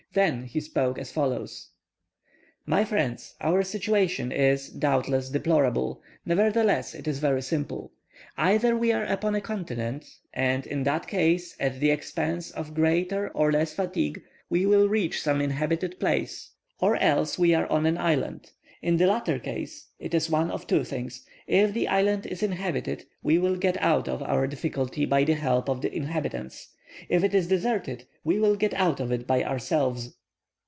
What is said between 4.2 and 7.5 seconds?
is, doubtless, deplorable, nevertheless it is very